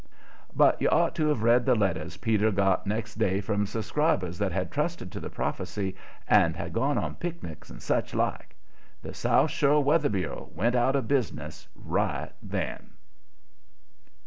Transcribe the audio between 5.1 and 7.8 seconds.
to the prophecy and had gone on picnics